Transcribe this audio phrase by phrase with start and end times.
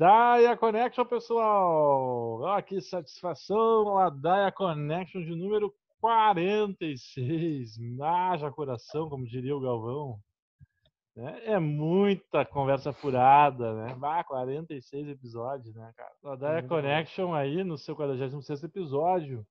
[0.00, 2.46] de Ladaia Connection, pessoal.
[2.46, 7.78] Ah, que satisfação, Ladaia Connection de número 46.
[8.00, 10.18] Haja coração, como diria o Galvão.
[11.14, 13.94] É, é muita conversa furada, né?
[14.00, 16.12] Ah, 46 episódios, né, cara?
[16.22, 19.46] Ladaia Connection aí no seu 46 episódio.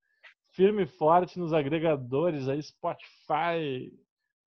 [0.54, 3.94] Firme e forte nos agregadores aí, Spotify,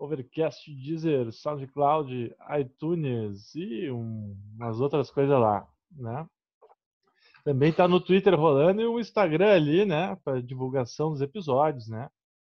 [0.01, 5.65] Overcast, Deezer, SoundCloud, iTunes e um, umas outras coisas lá,
[5.97, 6.27] né?
[7.45, 10.17] Também está no Twitter rolando e o Instagram ali, né?
[10.25, 12.09] Para divulgação dos episódios, né?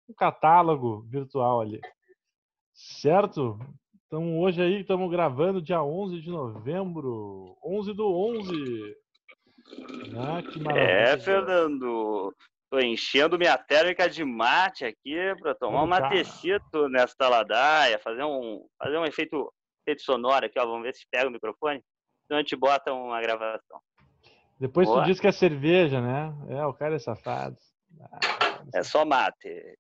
[0.09, 1.81] Um catálogo virtual ali.
[2.75, 3.59] Certo?
[4.07, 8.97] Então hoje aí estamos gravando dia 11 de novembro, 11 do 11.
[10.17, 10.91] Ah, que maravilha.
[10.91, 12.35] É, Fernando.
[12.71, 18.65] Tô enchendo minha térmica de mate aqui para tomar um matecito nesta ladaia, fazer um,
[18.79, 19.53] fazer um efeito,
[19.85, 20.65] efeito sonoro aqui, ó.
[20.65, 21.83] Vamos ver se pega o microfone.
[22.31, 23.81] Então a gente bota uma gravação.
[24.57, 25.03] Depois Boa.
[25.03, 26.33] tu diz que é cerveja, né?
[26.49, 27.57] É, o cara é safado.
[28.01, 29.77] Ah, é só mate.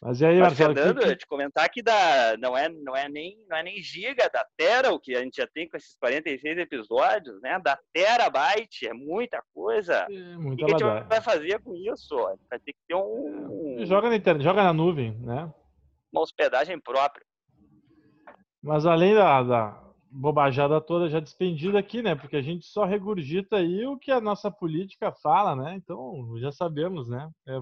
[0.00, 0.74] Mas e aí, Mas, Marcelo?
[0.74, 1.16] Fernando, que...
[1.16, 4.90] te comentar que dá, não, é, não, é nem, não é nem giga, da tera
[4.90, 7.60] o que a gente já tem com esses 46 episódios, né?
[7.62, 10.06] Da terabyte, é muita coisa.
[10.10, 12.16] É, muita o que, que a gente vai fazer com isso?
[12.48, 13.80] Vai ter que ter um...
[13.80, 15.52] É, joga na internet, joga na nuvem, né?
[16.10, 17.26] Uma hospedagem própria.
[18.62, 19.85] Mas além da, da
[20.16, 22.14] bobajada toda já despendida aqui, né?
[22.14, 25.74] Porque a gente só regurgita aí o que a nossa política fala, né?
[25.76, 27.30] Então, já sabemos, né?
[27.46, 27.58] É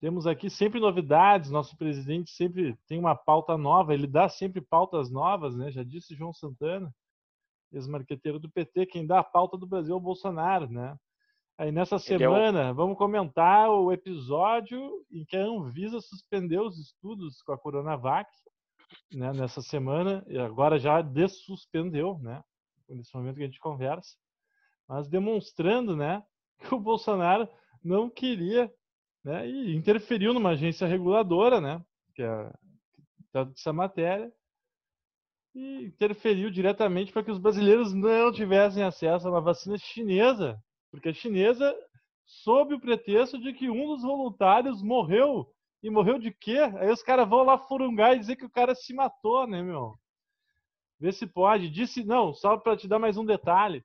[0.00, 5.10] temos aqui sempre novidades, nosso presidente sempre tem uma pauta nova, ele dá sempre pautas
[5.10, 5.70] novas, né?
[5.70, 6.90] Já disse João Santana,
[7.70, 10.96] ex-marqueteiro do PT, quem dá a pauta do Brasil é o Bolsonaro, né?
[11.58, 12.74] Aí nessa semana, é o...
[12.74, 18.30] vamos comentar o episódio em que a Anvisa suspendeu os estudos com a Coronavac,
[19.12, 22.42] né, nessa semana, e agora já dessuspendeu, né?
[22.88, 24.16] Nesse momento que a gente conversa,
[24.88, 26.22] mas demonstrando, né,
[26.58, 27.48] que o Bolsonaro
[27.82, 28.72] não queria
[29.24, 31.82] né, e interferiu numa agência reguladora, né,
[32.14, 32.52] que é
[33.32, 34.32] essa matéria,
[35.54, 41.08] e interferiu diretamente para que os brasileiros não tivessem acesso a uma vacina chinesa, porque
[41.08, 41.74] a chinesa,
[42.24, 45.52] sob o pretexto de que um dos voluntários morreu.
[45.82, 46.58] E morreu de quê?
[46.78, 49.94] Aí os caras vão lá furungar e dizer que o cara se matou, né, meu?
[50.98, 51.70] Vê se pode.
[51.70, 53.84] Disse, não, só para te dar mais um detalhe.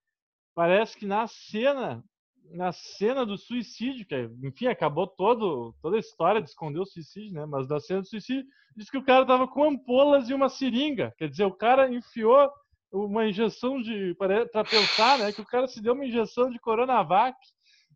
[0.53, 2.03] Parece que na cena
[2.51, 7.33] na cena do suicídio, que enfim, acabou todo, toda a história de esconder o suicídio,
[7.33, 7.45] né?
[7.45, 8.45] Mas na cena do suicídio,
[8.75, 11.13] diz que o cara tava com ampolas e uma seringa.
[11.17, 12.51] Quer dizer, o cara enfiou
[12.91, 14.15] uma injeção de.
[14.15, 15.31] para pensar, né?
[15.31, 17.37] Que o cara se deu uma injeção de Coronavac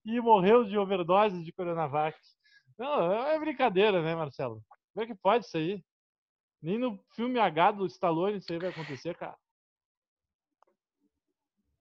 [0.06, 2.18] e morreu de overdose de Coronavac.
[2.80, 4.64] Não, é brincadeira, né, Marcelo?
[4.94, 5.84] Como é que pode isso aí?
[6.62, 9.38] Nem no filme H do Stallone isso aí vai acontecer, cara.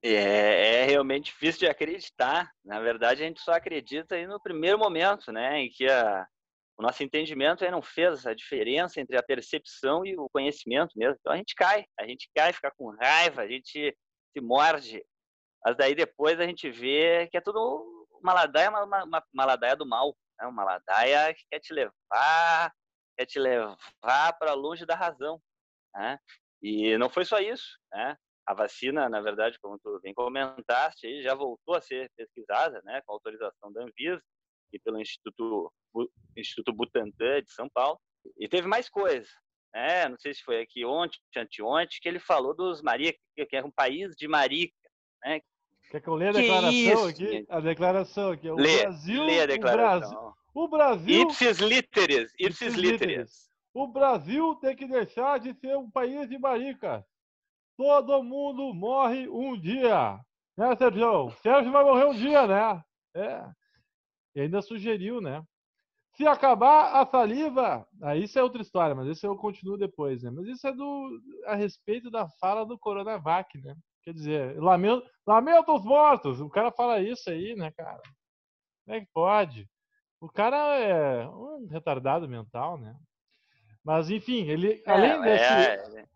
[0.03, 2.53] É, é, realmente difícil de acreditar.
[2.65, 6.27] Na verdade, a gente só acredita aí no primeiro momento, né, em que a,
[6.77, 11.17] o nosso entendimento aí não fez essa diferença entre a percepção e o conhecimento mesmo.
[11.21, 13.97] Então a gente cai, a gente cai, fica com raiva, a gente
[14.33, 15.05] se morde.
[15.65, 19.77] Mas daí depois a gente vê que é tudo uma ladaia, uma, uma, uma ladaia
[19.77, 20.47] do mal, né?
[20.47, 22.73] uma ladaia que quer te levar,
[23.17, 25.41] quer te levar para longe da razão.
[25.95, 26.19] Né?
[26.63, 28.17] E não foi só isso, né?
[28.49, 33.13] a vacina, na verdade, como tu bem comentaste, já voltou a ser pesquisada, né, com
[33.13, 34.23] autorização da Anvisa
[34.73, 35.71] e pelo Instituto
[36.35, 38.01] Instituto Butantan de São Paulo.
[38.39, 39.29] E teve mais coisa,
[39.75, 40.09] né?
[40.09, 43.71] Não sei se foi aqui ontem, anteontem, que ele falou dos maricas, que é um
[43.71, 44.75] país de marica,
[45.23, 45.41] né?
[45.91, 47.47] Quer que eu leia a declaração aqui?
[47.49, 48.51] A declaração aqui.
[48.51, 50.35] O lê, Brasil, lê a declaração.
[50.55, 53.49] O Brasil, ipsis literis, ipsis literis.
[53.73, 57.05] O Brasil tem que deixar de ser um país de marica.
[57.77, 60.19] Todo mundo morre um dia.
[60.57, 61.31] Né, Sérgio?
[61.43, 62.83] Sérgio vai morrer um dia, né?
[63.15, 63.49] É.
[64.35, 65.43] E ainda sugeriu, né?
[66.17, 70.31] Se acabar a saliva, aí isso é outra história, mas isso eu continuo depois, né?
[70.31, 73.77] Mas isso é do a respeito da fala do Coronavac, né?
[74.09, 76.41] Quer dizer, lamento, lamento os mortos.
[76.41, 78.01] O cara fala isso aí, né, cara?
[78.83, 79.69] Como é que pode?
[80.19, 82.97] O cara é um retardado mental, né?
[83.85, 86.07] Mas enfim, ele é, além desse, é, é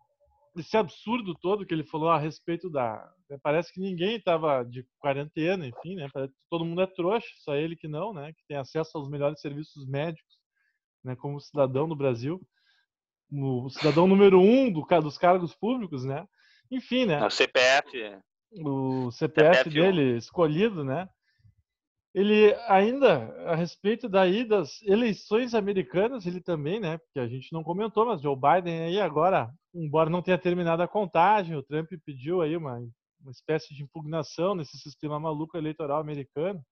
[0.57, 3.13] esse absurdo todo que ele falou a respeito da.
[3.29, 6.07] Né, parece que ninguém estava de quarentena, enfim, né?
[6.49, 8.33] Todo mundo é trouxa, só ele que não, né?
[8.33, 10.39] Que tem acesso aos melhores serviços médicos,
[11.03, 11.15] né?
[11.15, 12.41] Como cidadão do Brasil,
[13.31, 16.27] o cidadão número um do, dos cargos públicos, né?
[16.75, 17.25] Enfim, né?
[17.25, 18.21] O CPF.
[18.51, 21.07] O CPF, CPF dele escolhido, né?
[22.13, 27.63] ele ainda, a respeito daí das eleições americanas, ele também, né, porque a gente não
[27.63, 32.41] comentou, mas Joe Biden aí agora, embora não tenha terminado a contagem, o Trump pediu
[32.41, 32.77] aí uma,
[33.19, 36.63] uma espécie de impugnação nesse sistema maluco eleitoral americano,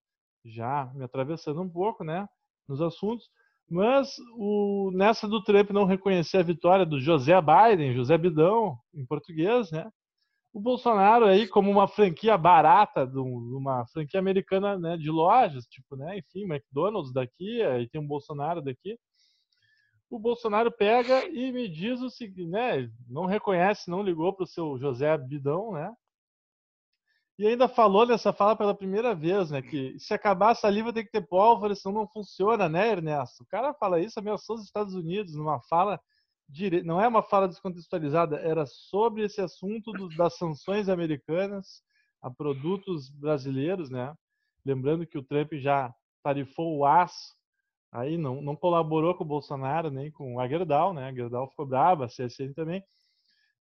[0.45, 2.27] já me atravessando um pouco, né,
[2.67, 3.27] nos assuntos,
[3.69, 9.05] mas o, nessa do Trump não reconhecer a vitória do José Biden, José Bidão, em
[9.05, 9.89] português, né,
[10.53, 15.95] o Bolsonaro aí como uma franquia barata, de uma franquia americana né, de lojas, tipo,
[15.95, 18.97] né, enfim, McDonald's daqui, aí tem um Bolsonaro daqui.
[20.09, 24.47] O Bolsonaro pega e me diz o seguinte, né, não reconhece, não ligou para o
[24.47, 25.93] seu José Bidão, né,
[27.41, 31.03] e ainda falou nessa fala pela primeira vez, né, que se acabar a saliva tem
[31.03, 33.41] que ter pólvora, senão não funciona, né, Ernesto?
[33.41, 35.99] O cara fala isso, ameaçou os Estados Unidos numa fala
[36.47, 36.83] dire...
[36.83, 41.81] não é uma fala descontextualizada, era sobre esse assunto dos, das sanções americanas
[42.21, 44.13] a produtos brasileiros, né?
[44.63, 45.91] Lembrando que o Trump já
[46.21, 47.35] tarifou o aço,
[47.91, 51.09] aí não, não colaborou com o Bolsonaro nem com a Gerdau, né?
[51.09, 52.83] A Gerdau ficou brava, a CSN também,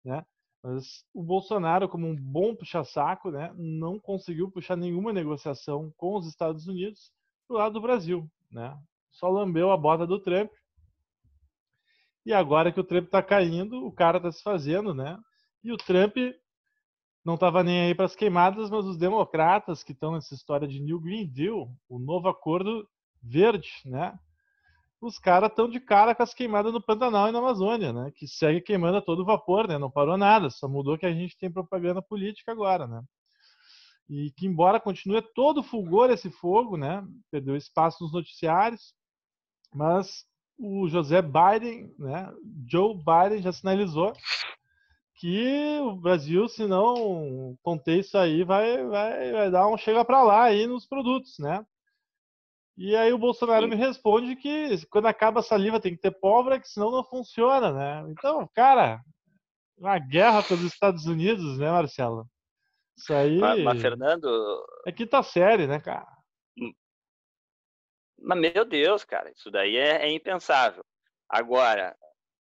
[0.05, 0.23] né?
[0.63, 6.27] Mas o Bolsonaro, como um bom puxa-saco, né, não conseguiu puxar nenhuma negociação com os
[6.27, 7.13] Estados Unidos
[7.49, 8.77] do lado do Brasil, né?
[9.11, 10.51] Só lambeu a bota do Trump
[12.25, 15.19] e agora que o Trump está caindo, o cara está se fazendo, né?
[15.65, 16.17] E o Trump
[17.25, 20.81] não estava nem aí para as queimadas, mas os democratas que estão nessa história de
[20.81, 22.89] New Green Deal, o novo acordo
[23.23, 24.19] verde, né?
[25.01, 28.13] Os caras estão de cara com as queimadas no Pantanal e na Amazônia, né?
[28.15, 29.79] Que segue queimando a todo vapor, né?
[29.79, 33.03] Não parou nada, só mudou que a gente tem propaganda política agora, né?
[34.09, 37.03] E que embora continue todo fulgor esse fogo, né?
[37.31, 38.93] Perdeu espaço nos noticiários,
[39.75, 40.27] mas
[40.59, 42.31] o José Biden, né,
[42.69, 44.13] Joe Biden já sinalizou
[45.17, 50.23] que o Brasil, se não conter isso aí, vai, vai, vai dar um chega para
[50.23, 51.65] lá aí nos produtos, né?
[52.83, 53.69] E aí o Bolsonaro Sim.
[53.69, 57.71] me responde que quando acaba a saliva tem que ter pólvora, que senão não funciona,
[57.71, 58.11] né?
[58.11, 59.03] Então, cara,
[59.77, 62.27] uma guerra pelos Estados Unidos, né, Marcelo?
[62.97, 63.39] Isso aí.
[63.39, 64.65] Mas, mas Fernando.
[64.87, 66.07] É quinta série, né, cara?
[68.19, 70.83] Mas, meu Deus, cara, isso daí é, é impensável.
[71.29, 71.95] Agora,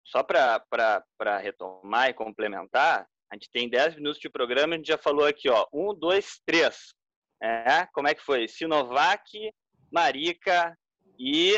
[0.06, 4.98] só para retomar e complementar, a gente tem 10 minutos de programa, a gente já
[4.98, 6.94] falou aqui, ó, um, dois, três.
[7.44, 8.48] É, como é que foi?
[8.48, 9.54] Sinovac,
[9.92, 10.78] Marica
[11.18, 11.58] e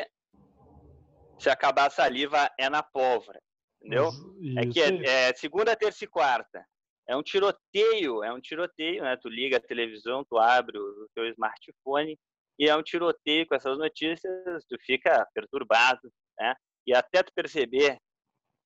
[1.40, 3.42] se acabar a saliva é na pólvora,
[3.80, 4.10] entendeu?
[4.40, 4.60] Isso.
[4.60, 6.66] É que é, é, segunda, terça e quarta.
[7.08, 9.18] É um tiroteio, é um tiroteio, né?
[9.18, 12.18] Tu liga a televisão, tu abre o teu smartphone
[12.60, 16.56] e é um tiroteio com essas notícias, tu fica perturbado, né?
[16.86, 17.98] E até tu perceber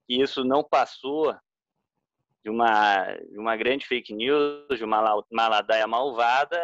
[0.08, 1.34] que isso não passou
[2.44, 6.60] de uma, de uma grande fake news, de uma, uma ladaia malvada,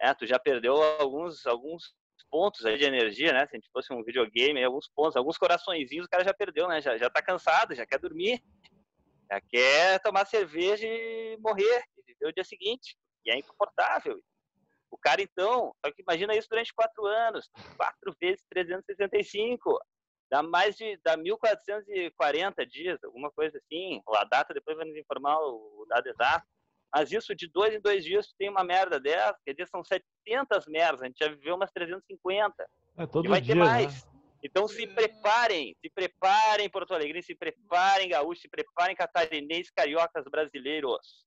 [0.00, 1.94] é, tu já perdeu alguns, alguns
[2.36, 3.46] pontos aí de energia, né?
[3.46, 6.82] Se a gente fosse um videogame, alguns pontos, alguns coraçõezinhos o cara já perdeu, né?
[6.82, 8.42] Já, já tá cansado, já quer dormir,
[9.32, 12.94] já quer tomar cerveja e morrer, e viver o dia seguinte.
[13.24, 14.20] E é inconfortável.
[14.90, 19.80] O cara, então, só que imagina isso durante quatro anos, quatro vezes 365,
[20.30, 24.02] dá mais de dá 1.440 dias, alguma coisa assim.
[24.14, 26.46] A data depois vai nos informar o dado exato.
[26.94, 30.66] Mas isso de dois em dois dias tem uma merda dessa, quer dizer, são 700
[30.66, 32.54] merdas, a gente já viveu umas 350.
[32.98, 34.04] É, todo e vai dia, ter mais.
[34.04, 34.10] Né?
[34.42, 41.26] Então se preparem, se preparem Porto Alegre, se preparem gaúchos, se preparem catarinenses, cariocas, brasileiros.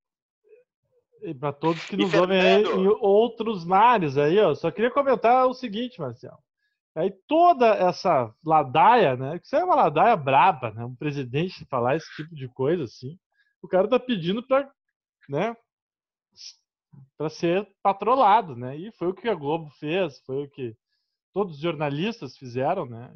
[1.22, 5.48] E para todos que nos ouvem aí em outros mares aí, ó, só queria comentar
[5.48, 6.38] o seguinte, Marcelo.
[6.96, 9.38] Aí toda essa ladaia, né?
[9.38, 10.84] Que isso é uma ladaia braba, né?
[10.84, 13.18] Um presidente falar esse tipo de coisa assim.
[13.62, 14.70] O cara tá pedindo para,
[15.30, 15.56] né?
[17.18, 18.76] Para ser patrolado, né?
[18.76, 20.76] E foi o que a Globo fez, foi o que
[21.32, 23.14] todos os jornalistas fizeram, né?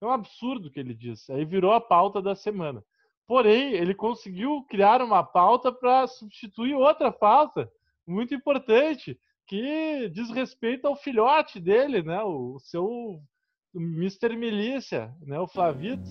[0.00, 1.32] É um absurdo o que ele disse.
[1.32, 2.84] Aí virou a pauta da semana.
[3.26, 7.68] Porém, ele conseguiu criar uma pauta para substituir outra pauta
[8.06, 12.22] muito importante, que diz respeito ao filhote dele, né?
[12.22, 13.20] O seu
[13.74, 14.36] Mr.
[14.36, 15.40] Milícia, né?
[15.40, 16.08] O Flavito,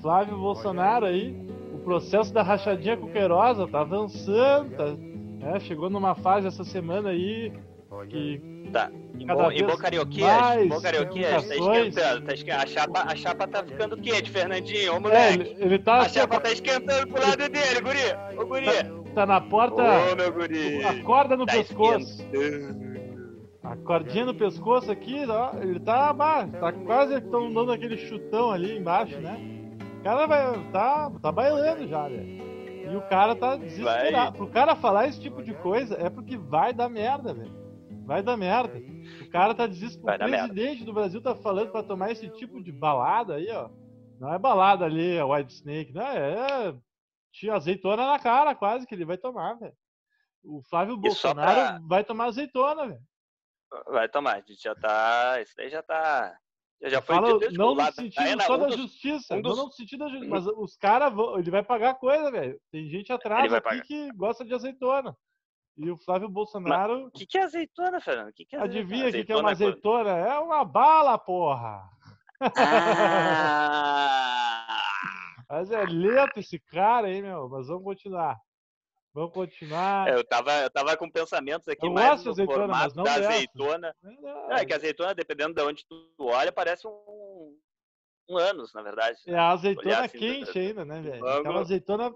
[0.00, 1.59] Flávio Bolsonaro aí.
[1.80, 4.84] O processo da rachadinha com Queiroz tá avançando, tá,
[5.46, 5.60] né?
[5.60, 7.52] chegou numa fase essa semana aí
[8.08, 8.90] que Tá.
[9.18, 12.26] Em bom, em carioquês, tá esquentando.
[12.26, 12.62] Tá esquentando.
[12.62, 14.96] A, chapa, a chapa tá ficando quente, Fernandinho.
[14.96, 15.20] Ô, moleque.
[15.20, 18.38] É, ele, ele tá a chapa tá esquentando pro lado dele, guri.
[18.38, 18.66] Ô, guri.
[18.66, 18.84] Tá,
[19.14, 19.82] tá na porta.
[19.82, 20.84] Ô, meu guri.
[20.84, 22.24] A corda no tá pescoço.
[23.62, 28.78] A cordinha no pescoço aqui, ó, ele tá, tá quase estão dando aquele chutão ali
[28.78, 29.59] embaixo, né?
[30.00, 32.50] O cara vai, tá, tá bailando já, velho.
[32.90, 34.12] E o cara tá desesperado.
[34.12, 34.32] Vai.
[34.32, 37.60] Pro cara falar esse tipo de coisa é porque vai dar merda, velho
[38.10, 38.76] vai dar merda.
[39.22, 40.32] O cara tá desesperado.
[40.32, 43.70] O presidente do Brasil tá falando para tomar esse tipo de balada aí, ó.
[44.18, 46.74] Não é balada ali, a White Snake, não é, é
[47.32, 49.76] tinha azeitona na cara, quase que ele vai tomar, velho.
[50.42, 51.80] O Flávio Bolsonaro pra...
[51.86, 53.00] vai tomar azeitona, velho.
[53.86, 55.40] Vai tomar, a gente já tá.
[55.40, 56.36] Isso aí já tá.
[56.82, 59.58] Já foi Fala, não no sentido só da justiça, um dos...
[59.58, 62.58] não no sentido da justiça, mas os caras vão, ele vai pagar coisa, velho.
[62.72, 65.14] Tem gente atrás aqui que gosta de azeitona.
[65.76, 67.06] E o Flávio Bolsonaro.
[67.06, 68.32] O que, que é azeitona, Fernando?
[68.32, 70.10] Que que é Adivinha o que, que é uma azeitona?
[70.10, 71.82] É uma bala, porra!
[72.56, 73.26] Ah...
[75.48, 77.48] mas é lento esse cara, hein, meu?
[77.48, 78.38] Mas vamos continuar.
[79.12, 80.08] Vamos continuar.
[80.08, 83.28] É, eu, tava, eu tava com pensamentos aqui eu mais no azeitona, formato da dessa.
[83.28, 83.96] azeitona.
[84.50, 87.58] É, é, que a azeitona, dependendo de onde tu olha, parece um,
[88.28, 89.18] um anos, na verdade.
[89.26, 91.26] É a azeitona assim, quente ainda, né, velho?
[91.26, 92.14] Aquela azeitona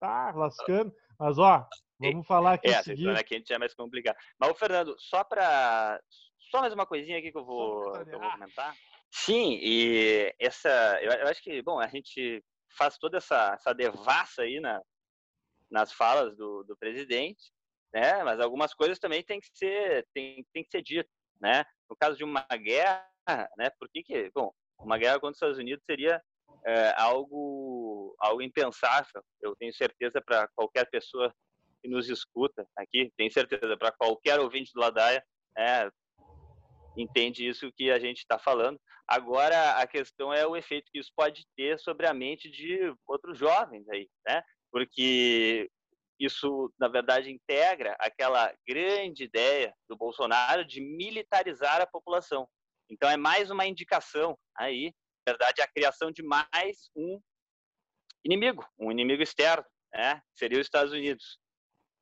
[0.00, 0.92] tá lascando.
[1.16, 1.64] Mas, ó,
[2.00, 2.68] vamos falar aqui.
[2.68, 4.16] É, a azeitona quente é mais complicado.
[4.36, 6.00] Mas, o Fernando, só para
[6.50, 8.74] Só mais uma coisinha aqui que eu vou, que eu vou comentar.
[9.12, 10.98] Sim, e essa.
[11.02, 12.42] Eu, eu, acho que, bom, a gente
[12.76, 14.80] faz toda essa, essa devassa aí na,
[15.72, 17.50] nas falas do, do presidente,
[17.92, 18.22] né?
[18.22, 21.10] Mas algumas coisas também tem que ser tem, tem que ser dito,
[21.40, 21.64] né?
[21.88, 23.04] No caso de uma guerra,
[23.56, 23.70] né?
[23.78, 26.22] Por que que, bom, uma guerra contra os Estados Unidos seria
[26.66, 29.24] é, algo algo impensável.
[29.40, 31.34] Eu tenho certeza para qualquer pessoa
[31.82, 35.24] que nos escuta aqui, tenho certeza para qualquer ouvinte do Ladaia,
[35.58, 35.90] é,
[36.96, 38.78] entende isso que a gente está falando.
[39.08, 43.36] Agora a questão é o efeito que isso pode ter sobre a mente de outros
[43.36, 44.42] jovens aí, né?
[44.72, 45.70] Porque
[46.18, 52.48] isso, na verdade, integra aquela grande ideia do Bolsonaro de militarizar a população.
[52.90, 54.92] Então, é mais uma indicação aí,
[55.26, 57.20] na verdade, a criação de mais um
[58.24, 60.20] inimigo, um inimigo externo, né?
[60.34, 61.38] seria os Estados Unidos.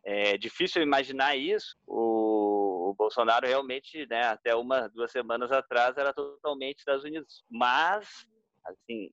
[0.05, 1.77] É difícil imaginar isso.
[1.87, 7.45] O, o Bolsonaro realmente, né, até uma, duas semanas atrás, era totalmente Estados Unidos.
[7.51, 8.27] Mas,
[8.65, 9.11] assim,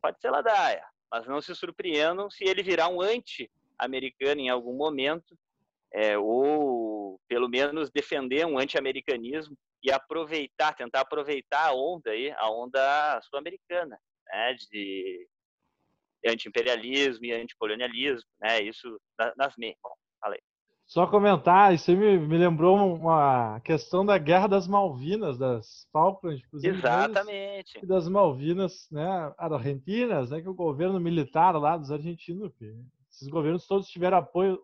[0.00, 5.36] pode ser ladaia, mas não se surpreendam se ele virar um anti-americano em algum momento,
[5.92, 12.50] é, ou pelo menos defender um anti-americanismo e aproveitar, tentar aproveitar a onda aí, a
[12.50, 15.26] onda sul-americana, né, de
[16.26, 19.00] anti-imperialismo e anticolonialismo, né, isso
[19.36, 19.76] nas meias.
[20.20, 20.40] Falei.
[20.90, 27.78] Só comentar, isso me, me lembrou uma questão da Guerra das Malvinas, das Falklands, Exatamente.
[27.80, 32.52] E das Malvinas, né, argentinas, né, que o governo militar lá dos argentinos,
[33.08, 34.60] esses governos todos tiveram apoio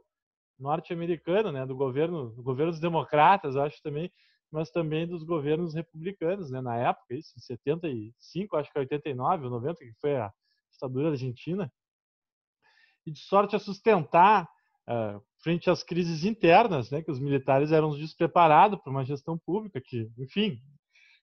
[0.59, 4.11] norte-americano, né, do governo, do governo dos democratas, acho também,
[4.51, 9.51] mas também dos governos republicanos, né, na época, isso, em 75, acho que 89 ou
[9.53, 10.33] 90, que foi a
[10.73, 11.73] ditadura argentina.
[13.07, 14.51] E de sorte a sustentar
[14.89, 19.81] uh, frente às crises internas, né, que os militares eram despreparados para uma gestão pública,
[19.81, 20.59] que, enfim,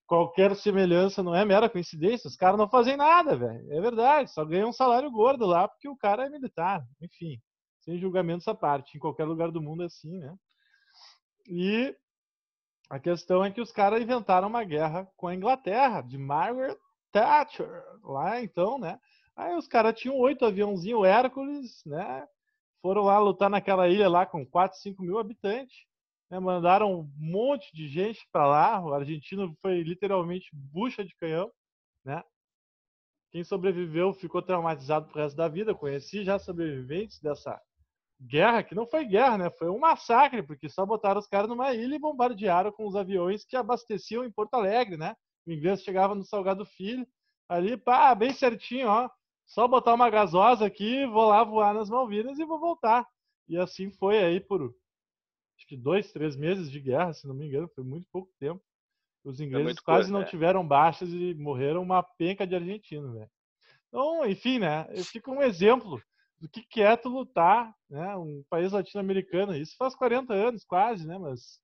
[0.06, 3.70] qualquer semelhança não é mera coincidência, os caras não fazem nada, velho.
[3.70, 7.38] É verdade, só ganham um salário gordo lá porque o cara é militar, enfim,
[7.80, 10.34] sem julgamentos à parte, em qualquer lugar do mundo é assim, né?
[11.46, 11.94] E
[12.88, 16.78] a questão é que os caras inventaram uma guerra com a Inglaterra, de Margaret
[17.12, 17.68] Thatcher,
[18.02, 18.98] lá então, né?
[19.36, 22.26] Aí os caras tinham oito aviãozinhos Hércules, né?
[22.84, 25.86] Foram lá lutar naquela ilha lá com 4, 5 mil habitantes.
[26.30, 26.38] Né?
[26.38, 28.84] Mandaram um monte de gente para lá.
[28.84, 31.50] O argentino foi literalmente bucha de canhão.
[32.04, 32.22] Né?
[33.30, 35.74] Quem sobreviveu ficou traumatizado pro resto da vida.
[35.74, 37.58] Conheci já sobreviventes dessa
[38.20, 39.50] guerra, que não foi guerra, né?
[39.50, 43.46] Foi um massacre, porque só botaram os caras numa ilha e bombardearam com os aviões
[43.46, 45.16] que abasteciam em Porto Alegre, né?
[45.46, 47.06] O inglês chegava no Salgado Filho,
[47.48, 49.08] ali, pá, bem certinho, ó.
[49.46, 53.06] Só botar uma gasosa aqui, vou lá voar nas Malvinas e vou voltar.
[53.48, 57.46] E assim foi aí por acho que dois, três meses de guerra, se não me
[57.46, 58.62] engano, foi muito pouco tempo.
[59.24, 60.24] Os ingleses quase coisa, não é.
[60.24, 63.30] tiveram baixas e morreram uma penca de argentinos, velho.
[63.88, 64.86] Então, enfim, né?
[65.04, 66.02] Fica um exemplo
[66.38, 68.14] do que, que é tu lutar, né?
[68.16, 69.56] Um país latino-americano.
[69.56, 71.16] Isso faz 40 anos, quase, né?
[71.16, 71.58] Mas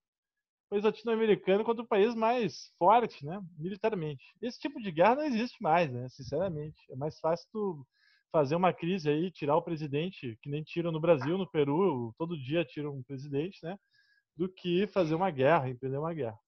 [0.70, 4.24] país latino-americano contra o país mais forte, né, militarmente.
[4.40, 6.80] Esse tipo de guerra não existe mais, né, sinceramente.
[6.90, 7.86] É mais fácil tu
[8.32, 12.38] fazer uma crise aí, tirar o presidente, que nem tiram no Brasil, no Peru, todo
[12.38, 13.76] dia tiram um presidente, né,
[14.36, 16.38] do que fazer uma guerra, empreender uma guerra.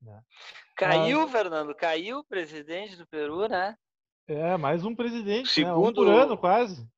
[0.00, 0.22] Né.
[0.74, 3.76] Caiu, Fernando, caiu o presidente do Peru, né?
[4.26, 5.76] É, mais um presidente, Segundo...
[6.04, 6.88] né, um por ano quase.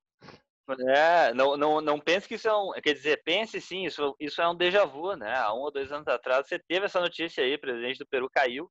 [0.88, 2.72] É, não, não, não pense que isso é um.
[2.80, 5.36] Quer dizer, pense sim, isso, isso é um déjà vu, né?
[5.36, 8.30] Há um ou dois anos atrás você teve essa notícia aí, o presidente do Peru
[8.30, 8.70] caiu,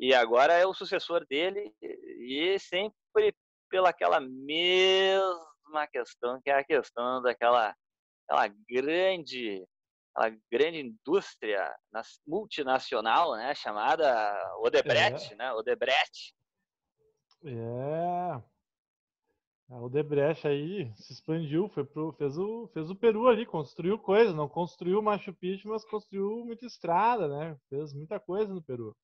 [0.00, 3.34] e agora é o sucessor dele, e sempre
[3.68, 7.74] pelaquela mesma questão, que é a questão daquela
[8.26, 9.66] aquela grande
[10.14, 11.74] aquela grande indústria
[12.26, 15.36] multinacional, né, chamada Odebrecht, é.
[15.36, 16.34] né, Odebrecht.
[17.44, 18.57] É.
[19.70, 24.32] A Odebrecht aí se expandiu, foi pro, fez, o, fez o Peru ali, construiu coisa,
[24.32, 27.56] não construiu Machu Picchu, mas construiu muita estrada, né?
[27.68, 28.96] Fez muita coisa no Peru.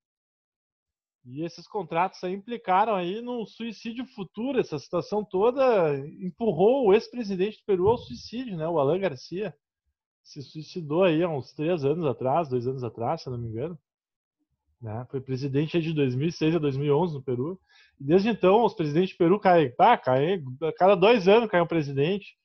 [1.23, 4.59] E esses contratos aí implicaram aí no suicídio futuro.
[4.59, 8.67] Essa situação toda empurrou o ex-presidente do Peru ao suicídio, né?
[8.67, 9.55] O Alan Garcia
[10.23, 13.77] se suicidou aí há uns três anos atrás, dois anos atrás, se não me engano.
[14.81, 15.05] Né?
[15.09, 17.59] Foi presidente de 2006 a 2011 no Peru.
[17.99, 20.43] Desde então, os presidentes do Peru caem, ah, caem,
[20.77, 22.35] cada dois anos cai um presidente.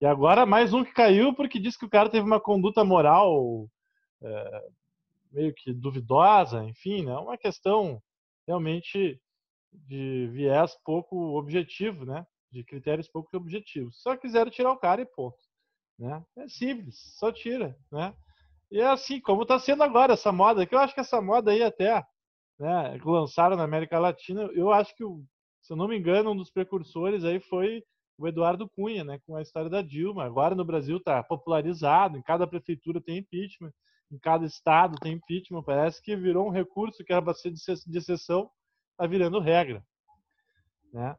[0.00, 3.68] E agora mais um que caiu porque disse que o cara teve uma conduta moral
[4.22, 4.62] é,
[5.32, 7.16] meio que duvidosa, enfim, né?
[7.16, 8.00] Uma questão
[8.46, 9.20] realmente
[9.72, 12.26] de viés pouco objetivo, né?
[12.50, 14.00] De critérios pouco objetivos.
[14.00, 15.38] Só quiseram tirar o cara e ponto.
[15.98, 16.24] Né?
[16.36, 18.14] É simples, só tira, né?
[18.70, 21.50] E é assim, como está sendo agora essa moda, que eu acho que essa moda
[21.50, 22.04] aí até,
[22.58, 25.04] né, lançaram na América Latina, eu acho que,
[25.62, 27.82] se eu não me engano, um dos precursores aí foi
[28.18, 30.24] o Eduardo Cunha, né, com a história da Dilma.
[30.24, 33.72] Agora no Brasil está popularizado, em cada prefeitura tem impeachment,
[34.10, 35.62] em cada estado tem impeachment.
[35.62, 38.50] Parece que virou um recurso que era para ser de exceção,
[38.90, 39.84] está virando regra,
[40.92, 41.16] né?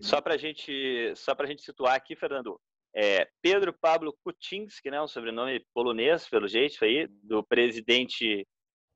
[0.00, 2.60] Só para gente, só para gente situar aqui, Fernando,
[2.94, 8.46] é, Pedro Pablo Kuczynski, né, um sobrenome polonês, pelo jeito aí, do presidente,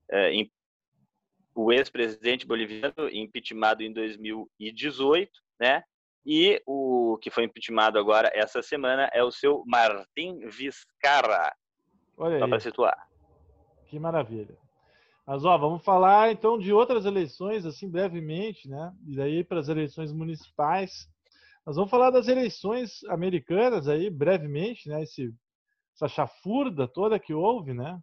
[0.08, 0.32] é,
[1.64, 5.82] o ex-presidente boliviano, impeachmentado em 2018, né?
[6.24, 11.52] E o que foi impeachmentado agora essa semana é o seu Martin Vizcarra.
[12.16, 13.08] Olha Só para situar.
[13.86, 14.56] Que maravilha.
[15.26, 18.94] Mas ó, vamos falar então de outras eleições, assim brevemente, né?
[19.06, 21.08] E daí para as eleições municipais.
[21.66, 25.02] Nós vamos falar das eleições americanas aí, brevemente, né?
[25.02, 25.34] Esse,
[25.94, 28.00] essa chafurda toda que houve, né?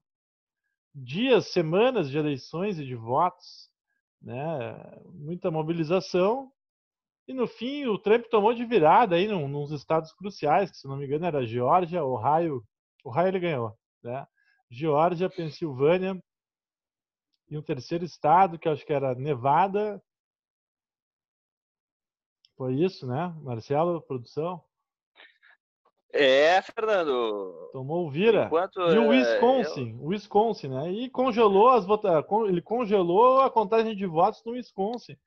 [0.98, 3.70] Dias, semanas de eleições e de votos,
[4.22, 5.04] né?
[5.14, 6.50] Muita mobilização.
[7.28, 10.88] E no fim, o Trump tomou de virada aí num, nos estados cruciais, que se
[10.88, 12.64] não me engano era Geórgia, Ohio.
[13.04, 14.26] Ohio ele ganhou, né?
[14.72, 16.18] Geórgia, Pensilvânia
[17.50, 20.02] e um terceiro estado, que acho que era Nevada,
[22.56, 23.36] foi isso, né?
[23.42, 24.64] Marcelo, produção?
[26.12, 27.70] É, Fernando.
[27.72, 28.46] Tomou o vira.
[28.46, 30.08] Enquanto, e o é, Wisconsin, eu...
[30.08, 30.92] Wisconsin, né?
[30.92, 31.86] E congelou as
[32.48, 35.18] ele congelou a contagem de votos no Wisconsin.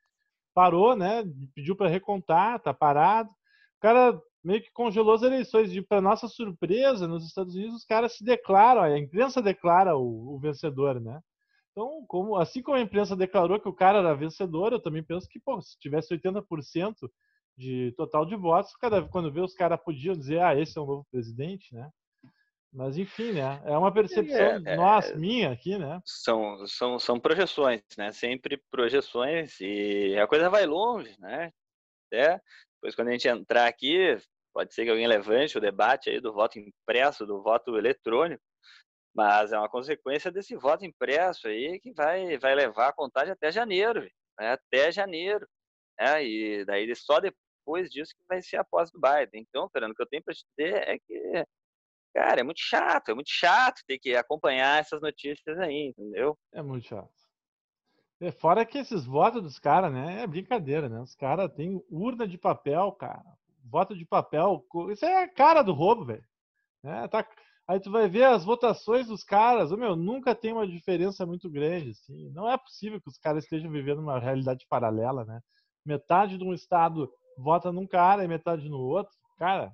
[0.53, 1.23] Parou, né?
[1.53, 3.29] Pediu para recontar, tá parado.
[3.29, 5.73] O cara meio que congelou as eleições.
[5.73, 10.35] E para nossa surpresa, nos Estados Unidos os caras se declaram, a imprensa declara o,
[10.35, 11.21] o vencedor, né?
[11.71, 15.27] Então, como, assim como a imprensa declarou que o cara era vencedor, eu também penso
[15.29, 17.09] que, pô, se tivesse 80%
[17.59, 20.85] de total de votos, cada, quando vê os caras podiam dizer, ah, esse é o
[20.85, 21.89] novo presidente, né?
[22.71, 23.61] Mas enfim, né?
[23.65, 25.99] É uma percepção é, é, nossa, minha aqui, né?
[26.05, 28.13] São, são, são projeções, né?
[28.13, 31.51] Sempre projeções e a coisa vai longe, né?
[32.07, 32.39] Até
[32.75, 34.15] depois quando a gente entrar aqui,
[34.53, 38.41] pode ser que alguém levante o debate aí do voto impresso, do voto eletrônico,
[39.13, 43.51] mas é uma consequência desse voto impresso aí que vai, vai levar a contagem até
[43.51, 44.01] janeiro,
[44.39, 44.51] né?
[44.51, 45.45] até janeiro.
[45.99, 46.23] Né?
[46.23, 47.19] E daí só
[47.69, 49.45] depois disso que vai ser a posse do Biden.
[49.47, 51.45] Então, Fernando, o que eu tenho para te dizer é que,
[52.13, 56.37] cara, é muito chato, é muito chato ter que acompanhar essas notícias aí, entendeu?
[56.51, 57.09] É muito chato.
[58.19, 60.23] É, fora que esses votos dos caras, né?
[60.23, 60.99] É brincadeira, né?
[60.99, 63.23] Os caras têm urna de papel, cara.
[63.63, 64.65] Voto de papel.
[64.91, 66.25] Isso é a cara do roubo, velho.
[66.83, 67.25] É, tá,
[67.67, 71.91] Aí tu vai ver as votações dos caras, meu, nunca tem uma diferença muito grande,
[71.91, 72.31] assim.
[72.31, 75.39] Não é possível que os caras estejam vivendo uma realidade paralela, né?
[75.85, 79.13] Metade de um estado vota num cara e metade no outro.
[79.37, 79.71] Cara,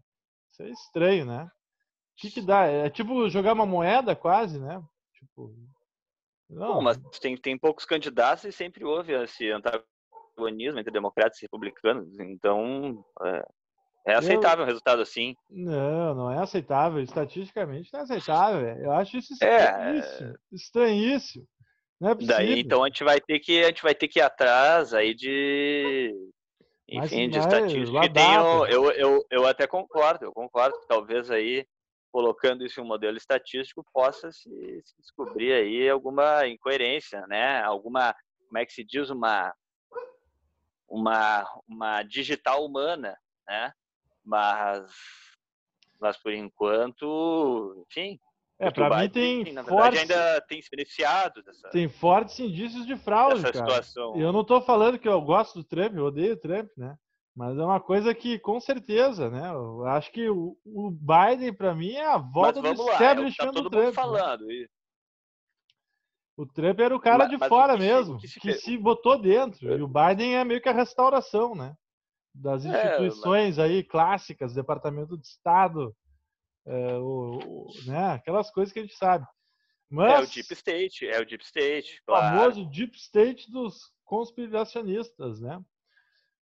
[0.51, 1.43] isso é estranho, né?
[1.43, 1.49] O
[2.17, 2.65] que, que dá?
[2.65, 4.81] É tipo jogar uma moeda quase, né?
[5.13, 5.53] Tipo.
[6.49, 6.75] Não.
[6.75, 12.19] Bom, mas tem, tem poucos candidatos e sempre houve esse antagonismo entre democratas e republicanos.
[12.19, 13.45] Então, é,
[14.07, 14.63] é aceitável eu...
[14.63, 15.35] um resultado assim?
[15.49, 17.01] Não, não é aceitável.
[17.01, 18.67] Estatisticamente não é aceitável.
[18.77, 20.29] Eu acho isso estranhíssimo.
[20.29, 20.35] É...
[20.53, 21.47] Estranhíssimo.
[21.99, 22.35] Não é possível.
[22.35, 25.13] Daí, então a gente vai ter que a gente vai ter que ir atrás aí
[25.13, 26.13] de
[26.87, 28.13] enfim, mas, de estatística.
[28.13, 31.65] Tenho, eu, eu, eu até concordo, eu concordo que talvez aí
[32.11, 34.49] colocando isso em um modelo estatístico possa se,
[34.83, 37.61] se descobrir aí alguma incoerência, né?
[37.63, 38.15] Alguma,
[38.47, 39.53] como é que se diz, uma
[40.87, 43.17] uma uma digital humana,
[43.47, 43.73] né?
[44.23, 44.89] Mas,
[45.99, 48.19] mas por enquanto, enfim.
[48.57, 52.95] É, para mim tem na fortes, ainda tem se beneficiado dessa, Tem fortes indícios de
[52.95, 53.53] fraude, cara.
[53.53, 54.15] Situação.
[54.15, 56.97] Eu não estou falando que eu gosto do Trump, eu odeio o Trump, né?
[57.35, 59.51] Mas é uma coisa que, com certeza, né?
[59.51, 63.51] Eu acho que o, o Biden, para mim, é a volta do é establishment tá
[63.51, 63.85] todo do Trump.
[63.87, 64.45] Mundo falando.
[64.45, 64.65] Né?
[66.37, 68.77] O Trump era o cara mas, de mas fora que mesmo, que, se, que se,
[68.77, 69.77] botou dentro.
[69.77, 71.75] E o Biden é meio que a restauração, né?
[72.33, 73.71] Das é, instituições é, mas...
[73.71, 75.93] aí clássicas, Departamento de Estado,
[76.67, 78.13] é, o, o, né?
[78.13, 79.25] aquelas coisas que a gente sabe.
[79.89, 82.01] Mas, é o Deep State, é o Deep State.
[82.01, 82.37] O claro.
[82.37, 85.61] famoso Deep State dos conspiracionistas, né?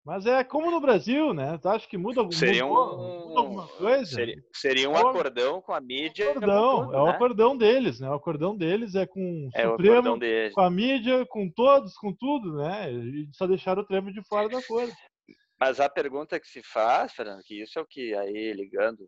[0.06, 1.58] Mas é como no Brasil, né?
[1.62, 4.06] Tu acha que muda, seria mudou, um, muda alguma coisa?
[4.06, 6.32] Seria, seria um acordão com a mídia.
[6.32, 7.12] Acordão, é o né?
[7.12, 8.10] acordão deles, né?
[8.10, 12.14] O acordão deles é com o é Supremo, o com a mídia, com todos, com
[12.14, 12.92] tudo, né?
[12.92, 14.94] E só deixaram o Trump de fora da coisa.
[15.58, 19.08] Mas a pergunta que se faz, Fernando, que isso é o que aí ligando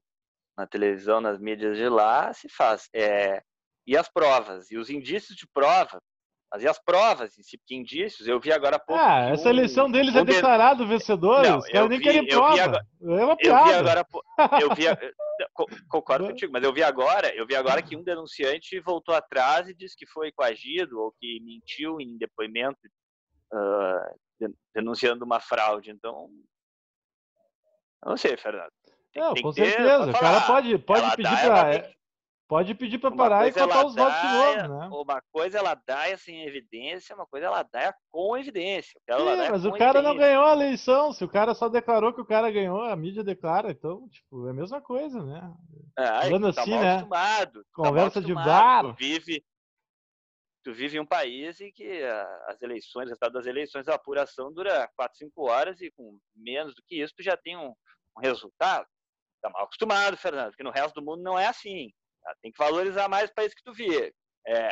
[0.58, 2.90] na televisão, nas mídias de lá, se faz.
[2.94, 3.42] É,
[3.88, 4.72] e as provas?
[4.72, 6.00] E os indícios de prova
[6.56, 9.02] fazer as provas em si, porque indícios, eu vi agora há pouco.
[9.02, 10.86] Ah, essa um, eleição deles um é declarado
[11.50, 12.54] não, os caras nem querem prova.
[12.54, 13.60] Vi agora, é uma piada.
[13.60, 14.06] Eu vi agora,
[14.62, 14.84] eu vi,
[15.90, 19.76] concordo contigo, mas eu vi agora, eu vi agora que um denunciante voltou atrás e
[19.76, 22.80] disse que foi coagido ou que mentiu em depoimento
[23.52, 26.30] uh, denunciando uma fraude, então
[28.06, 28.72] não sei, Fernando.
[29.16, 30.12] Tem, não, tem com certeza.
[30.12, 31.96] O cara pode, pode pedir para
[32.48, 34.90] Pode pedir para parar e contar os votos de novo, né?
[34.92, 39.02] Uma coisa ela dá sem evidência, uma coisa ela dá com evidência.
[39.10, 41.12] Sim, mas o cara não ganhou a eleição.
[41.12, 43.72] Se o cara só declarou que o cara ganhou, a mídia declara.
[43.72, 45.52] Então, tipo, é a mesma coisa, né?
[45.98, 46.92] É, Falando tá assim, né?
[46.92, 48.84] Acostumado, Conversa tá de bar.
[48.84, 49.46] Tu vive,
[50.64, 52.04] tu vive em um país em que
[52.48, 56.76] as eleições, o resultado das eleições, a apuração dura 4, 5 horas e com menos
[56.76, 57.74] do que isso tu já tem um,
[58.16, 58.86] um resultado.
[59.46, 61.92] Tá mal acostumado, Fernando, porque no resto do mundo não é assim.
[62.24, 62.34] Tá?
[62.42, 64.12] Tem que valorizar mais o país que tu vive.
[64.48, 64.70] É.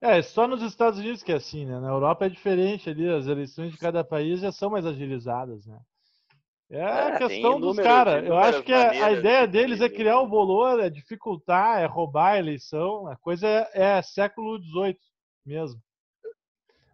[0.00, 1.78] É, só nos Estados Unidos que é assim, né?
[1.80, 5.78] Na Europa é diferente ali, as eleições de cada país já são mais agilizadas, né?
[6.70, 8.24] É a é, questão dos caras.
[8.24, 12.32] Eu acho que a, a ideia deles é criar o bolor, é dificultar, é roubar
[12.32, 13.06] a eleição.
[13.06, 14.96] A coisa é, é século XVIII
[15.44, 15.80] mesmo.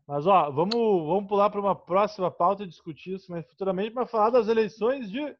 [0.07, 4.07] Mas, ó, vamos, vamos pular para uma próxima pauta e discutir isso mais futuramente para
[4.07, 5.35] falar das eleições de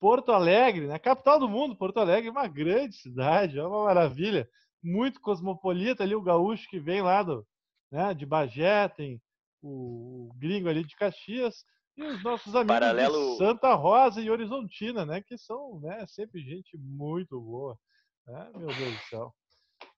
[0.00, 0.98] Porto Alegre, né?
[0.98, 4.48] Capital do mundo, Porto Alegre, uma grande cidade, é uma maravilha.
[4.82, 7.44] Muito cosmopolita ali, o gaúcho que vem lá do,
[7.90, 9.20] né, de Bagé, tem
[9.60, 11.64] o, o gringo ali de Caxias,
[11.96, 13.32] e os nossos amigos Paralelo...
[13.32, 15.20] de Santa Rosa e Horizontina, né?
[15.20, 17.76] Que são né, sempre gente muito boa.
[18.24, 18.50] Né?
[18.54, 19.34] Meu Deus do céu.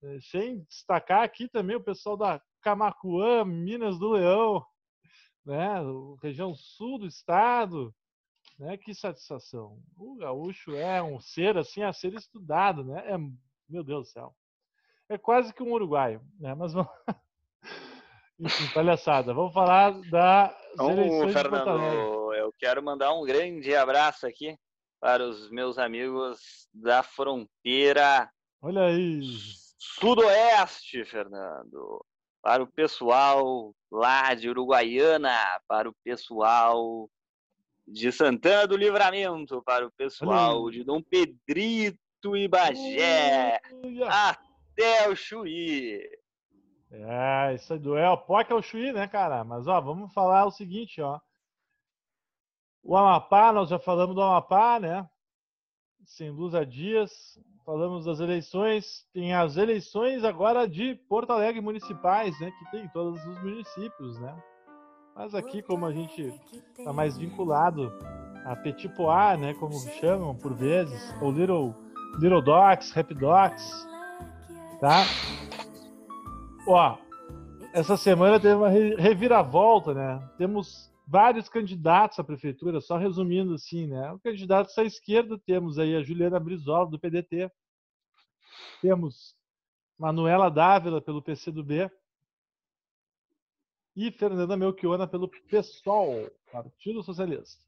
[0.03, 4.65] É, sem destacar aqui também o pessoal da Camacuã, Minas do Leão,
[5.45, 5.75] né?
[6.23, 7.95] Região sul do estado,
[8.61, 8.77] né?
[8.77, 9.83] Que satisfação.
[9.97, 13.03] O gaúcho é um ser assim a ser estudado, né?
[13.07, 13.17] É,
[13.69, 14.37] meu Deus do céu.
[15.09, 16.55] É quase que um uruguaio, né?
[16.55, 16.93] Mas vamos...
[18.39, 19.35] Enfim, palhaçada.
[19.35, 24.57] Vamos falar da então, Fernando, eu quero mandar um grande abraço aqui
[24.99, 28.31] para os meus amigos da fronteira.
[28.63, 29.21] Olha aí.
[29.79, 32.05] Sudoeste, Fernando.
[32.43, 37.11] Para o pessoal lá de Uruguaiana, para o pessoal
[37.91, 43.61] de Santana do Livramento para o pessoal de Dom Pedrito e Bagé
[44.09, 46.01] até o Chuí.
[46.93, 49.45] É, isso é do El Poc é o Chuí, né, cara?
[49.45, 51.21] Mas ó, vamos falar o seguinte, ó.
[52.83, 55.09] O Amapá, nós já falamos do Amapá, né?
[56.05, 57.39] Sem luz há dias.
[57.65, 59.07] Falamos das eleições.
[59.13, 62.51] Tem as eleições agora de Porto Alegre municipais, né?
[62.51, 64.43] Que tem todos os municípios, né?
[65.23, 66.33] Mas aqui, como a gente
[66.79, 67.93] está mais vinculado
[68.47, 71.75] a Petit Pois, né, como chamam por vezes, ou Little,
[72.19, 73.87] Little Docs, Rap Docs,
[74.81, 75.05] tá?
[76.67, 76.97] Ó,
[77.75, 80.27] essa semana teve uma reviravolta, né?
[80.39, 84.11] Temos vários candidatos à prefeitura, só resumindo assim, né?
[84.13, 87.53] O candidato à esquerda temos aí a Juliana Brizola, do PDT.
[88.81, 89.35] Temos
[89.99, 91.91] Manuela Dávila, pelo PCdoB
[94.07, 97.63] e Fernanda Melchiona pelo PSOL, Partido Socialista.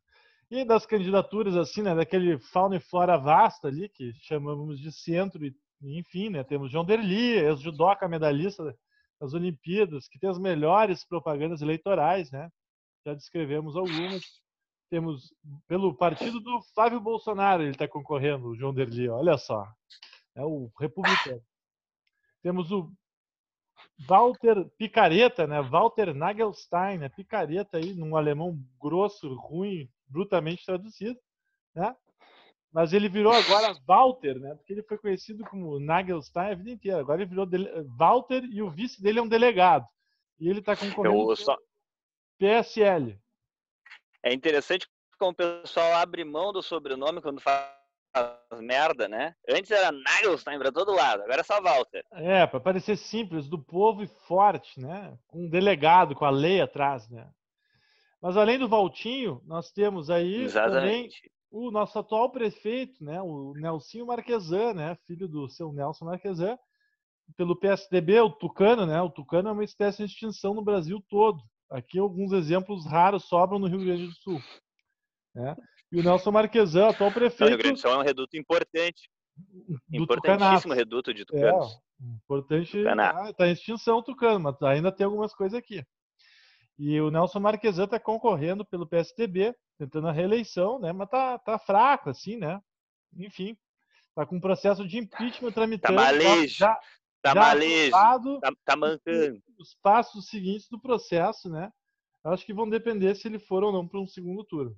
[0.50, 5.44] E das candidaturas, assim, né, daquele fauna e flora vasta ali, que chamamos de centro,
[5.44, 8.74] e, enfim, né, temos João Derli, ex-judoca medalhista
[9.20, 12.50] das Olimpíadas, que tem as melhores propagandas eleitorais, né?
[13.06, 14.22] Já descrevemos algumas.
[14.90, 15.32] Temos
[15.66, 19.66] pelo partido do Flávio Bolsonaro, ele está concorrendo, o João Derli, olha só.
[20.34, 21.40] É o republicano.
[22.42, 22.92] Temos o
[23.98, 25.60] Walter Picareta, né?
[25.62, 27.08] Walter Nagelstein, né?
[27.08, 31.18] Picareta aí, num alemão grosso, ruim, brutalmente traduzido,
[31.74, 31.94] né?
[32.72, 34.54] Mas ele virou agora Walter, né?
[34.54, 37.00] Porque ele foi conhecido como Nagelstein a vida inteira.
[37.00, 37.70] Agora ele virou dele...
[37.98, 39.86] Walter e o vice dele é um delegado.
[40.40, 41.56] E ele está concorrendo Eu só...
[42.38, 43.20] PSL.
[44.22, 47.81] É interessante como o pessoal abre mão do sobrenome quando faz
[48.60, 49.34] merda, né?
[49.48, 52.04] Antes era Nagelstein pra todo lado, agora é só Walter.
[52.12, 55.16] É, para parecer simples, do povo e forte, né?
[55.26, 57.28] Com um delegado, com a lei atrás, né?
[58.20, 61.20] Mas além do Valtinho, nós temos aí Exatamente.
[61.20, 63.20] também o nosso atual prefeito, né?
[63.20, 64.96] O Nelsinho Marquesan, né?
[65.06, 66.56] Filho do seu Nelson Marquesan,
[67.36, 69.00] pelo PSDB, o Tucano, né?
[69.02, 71.42] O Tucano é uma espécie de extinção no Brasil todo.
[71.70, 74.40] Aqui alguns exemplos raros sobram no Rio Grande do Sul.
[75.34, 75.56] Né?
[75.92, 79.10] E o Nelson Marquesan, atual O prefeito Rio Grande do Sul é um reduto importante,
[79.36, 80.74] do importantíssimo Tucanato.
[80.74, 81.78] reduto de É, tucanos.
[82.00, 82.78] importante.
[82.78, 83.18] Tucanato.
[83.18, 85.84] Ah, tá em extinção o Tucano, mas ainda tem algumas coisas aqui.
[86.78, 90.92] E o Nelson Marquesan está concorrendo pelo PSDB, tentando a reeleição, né?
[90.92, 92.58] Mas tá, tá fraco, assim, né?
[93.14, 93.56] Enfim,
[94.14, 95.94] tá com um processo de impeachment tramitando.
[95.94, 96.54] malejo.
[96.56, 96.78] Já,
[97.20, 99.40] Tá já malejo, tá, tá mancando.
[99.56, 101.70] os passos seguintes do processo, né?
[102.24, 104.76] Acho que vão depender se ele for ou não para um segundo turno.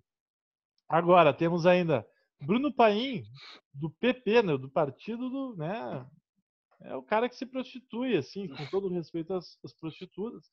[0.89, 2.07] Agora, temos ainda
[2.41, 3.25] Bruno Paim,
[3.73, 4.57] do PP, né?
[4.57, 5.57] do partido do.
[5.57, 6.07] Né?
[6.83, 10.45] É o cara que se prostitui, assim, com todo respeito às, às prostitutas.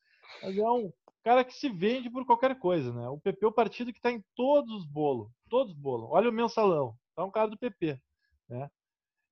[0.42, 0.90] Mas é um
[1.22, 3.08] cara que se vende por qualquer coisa, né?
[3.08, 5.30] O PP é o partido que está em todos os bolos.
[5.50, 6.08] Todos os bolos.
[6.10, 6.96] Olha o mensalão.
[7.18, 8.00] É um cara do PP.
[8.48, 8.70] Né?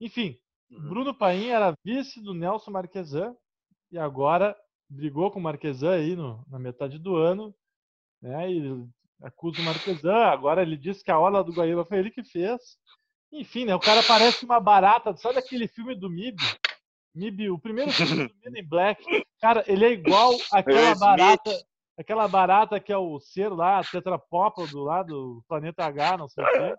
[0.01, 0.39] Enfim,
[0.71, 0.89] Uhum.
[0.89, 3.35] Bruno Paim era vice do Nelson Marquesan
[3.91, 4.57] e agora
[4.89, 7.55] brigou com o Marquesan aí no, na metade do ano,
[8.23, 8.51] né?
[8.51, 8.87] E
[9.23, 10.25] acusa o Marquesan.
[10.27, 12.79] Agora ele disse que a Orla do Guaíba foi ele que fez.
[13.33, 13.75] Enfim, né?
[13.75, 15.17] O cara parece uma barata.
[15.17, 16.43] Sabe aquele filme do MIB?
[17.15, 19.05] MIB, o primeiro filme do Men in Black.
[19.41, 20.99] Cara, ele é igual Will Smith.
[20.99, 21.51] barata.
[21.99, 26.49] Aquela barata que é o ser lá, tetrapópado lá do planeta H, não sei o
[26.49, 26.75] quê.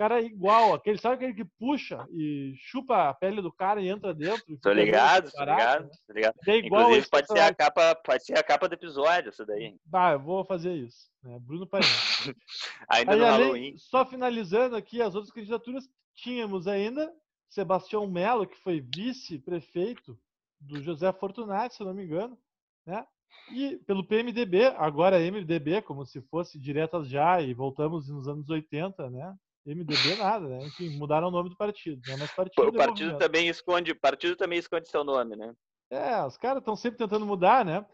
[0.00, 3.82] O cara é igual, aquele, sabe aquele que puxa e chupa a pele do cara
[3.82, 4.56] e entra dentro?
[4.56, 5.90] Tô ligado, tô barata, ligado, né?
[6.06, 6.34] tô ligado.
[6.48, 9.76] É igual Inclusive pode ser, a capa, pode ser a capa do episódio, isso daí.
[9.84, 11.10] Bah, eu vou fazer isso.
[11.22, 11.38] Né?
[11.42, 11.82] Bruno Paim.
[12.88, 13.74] Ainda Aí, no além- Halloween.
[13.76, 15.84] só finalizando aqui as outras candidaturas,
[16.14, 17.12] tínhamos ainda
[17.50, 20.18] Sebastião Melo, que foi vice-prefeito
[20.58, 22.38] do José Fortunati, se não me engano,
[22.86, 23.04] né?
[23.52, 29.10] E pelo PMDB, agora MDB, como se fosse diretas já, e voltamos nos anos 80,
[29.10, 29.36] né?
[29.66, 30.64] MDB nada, né?
[30.66, 32.16] Enfim, mudaram o nome do partido, né?
[32.18, 33.18] Mas partido O é partido movimento.
[33.18, 35.54] também esconde, partido também esconde seu nome, né?
[35.90, 37.84] É, os caras estão sempre tentando mudar, né?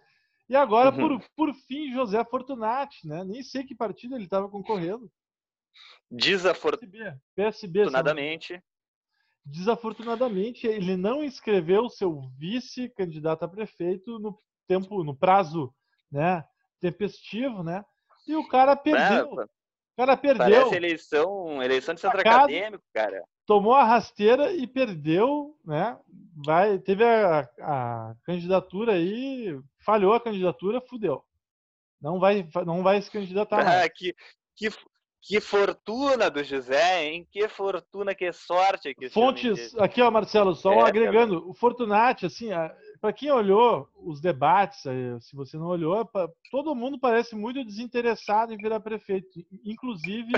[0.49, 1.19] E agora, Uhum.
[1.19, 3.25] por, por fim, José Fortunati, né?
[3.25, 5.11] Nem sei que partido ele estava concorrendo.
[6.11, 7.19] Desafortunadamente.
[7.35, 7.89] PSB.
[7.89, 8.63] PSB.
[9.45, 15.73] Desafortunadamente, ele não inscreveu seu vice-candidato a prefeito no tempo, no prazo,
[16.11, 16.45] né,
[16.81, 17.85] tempestivo, né?
[18.27, 19.37] E o cara perdeu.
[19.97, 22.37] Cara perdeu, Parece eleição, eleição de centro Facado.
[22.45, 23.23] acadêmico, cara.
[23.47, 25.97] tomou a rasteira e perdeu, né?
[26.45, 31.23] Vai, teve a, a candidatura aí, falhou a candidatura, fudeu.
[32.01, 33.57] Não vai, não vai se candidatar.
[33.85, 34.15] Ah, que,
[34.55, 34.69] que,
[35.23, 37.27] que fortuna do José, hein?
[37.31, 42.51] Que fortuna, que sorte que Fontes, aqui ó, Marcelo, só É, agregando, o Fortunati, assim,
[43.01, 46.09] para quem olhou os debates, eh, se você não olhou,
[46.51, 49.29] todo mundo parece muito desinteressado em virar prefeito,
[49.65, 50.33] inclusive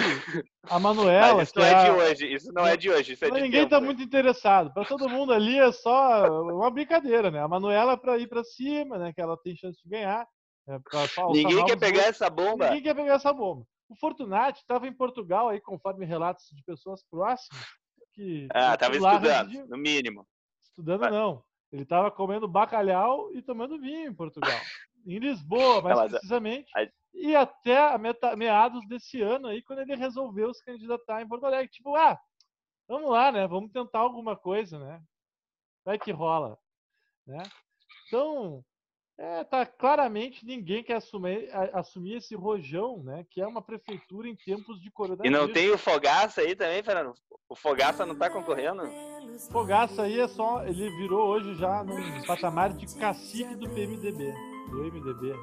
[0.68, 3.12] a Manuela, Mas isso não é é a- de hoje, isso não é de hoje,
[3.12, 4.72] isso é de ninguém está muito interessado.
[4.72, 7.40] Para todo mundo ali é só uma brincadeira, né?
[7.42, 9.12] A Manuela para ir para cima, né?
[9.12, 10.26] Que ela tem chance de ganhar.
[10.66, 12.08] né, pra alçar Ninguém quer pegar voos.
[12.10, 12.66] essa bomba.
[12.66, 13.64] Ninguém quer pegar essa bomba.
[13.88, 17.64] O Fortunati estava em Portugal aí, conforme relatos de pessoas próximas.
[18.12, 20.26] Que Ah, eu tava fui lá estudando, no mínimo.
[20.62, 21.42] Estudando Mas- não.
[21.72, 24.60] Ele estava comendo bacalhau e tomando vinho em Portugal.
[25.06, 26.70] Em Lisboa, mais a- precisamente.
[26.76, 31.28] a- E até a meta- meados desse ano aí, quando ele resolveu se candidatar em
[31.28, 31.68] Porto Alegre.
[31.68, 32.18] Tipo, ah,
[32.86, 33.46] vamos lá, né?
[33.46, 35.02] Vamos tentar alguma coisa, né?
[35.84, 36.58] Vai que rola,
[37.26, 37.42] né?
[38.06, 38.64] Então,
[39.18, 43.26] é, tá claramente ninguém quer assumir, a- assumir esse rojão, né?
[43.30, 45.38] Que é uma prefeitura em tempos de E coronavírus.
[45.38, 47.14] não tem o Fogaça aí também, Fernando?
[47.48, 48.82] O Fogaça não tá concorrendo?
[49.50, 50.64] Fogaça aí é só.
[50.64, 54.32] Ele virou hoje já num patamar de cacique do PMDB,
[54.70, 55.34] do MDB.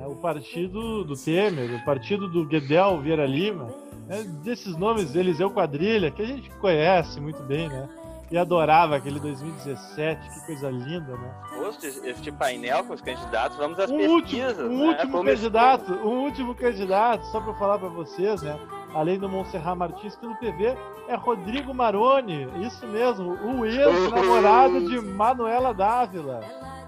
[0.00, 3.66] É o partido do Temer, o partido do Guedel Vieira Lima,
[4.06, 7.88] né, desses nomes, Eliseu Quadrilha, que a gente conhece muito bem, né?
[8.30, 11.30] E adorava aquele 2017, que coisa linda, né?
[11.56, 14.58] Posto este painel com os candidatos, vamos às Um último, pesquisas.
[14.58, 14.86] um né?
[14.88, 18.58] último Como candidato, um último candidato, só para falar para vocês, né?
[18.94, 20.76] Além do Monserrat Martins pelo PV,
[21.08, 26.40] é Rodrigo Maroni, isso mesmo, o ex-namorado de Manuela Dávila.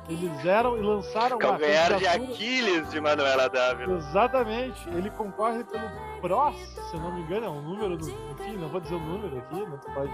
[0.08, 3.96] Eles eram e lançaram uma Calcanhar de candidatura- Aquiles de Manuela Dávila.
[3.98, 5.88] Exatamente, ele concorre pelo
[6.20, 6.56] PROS,
[6.90, 9.36] se eu não me engano, é um número, do, enfim, não vou dizer o número
[9.38, 10.12] aqui, não pode.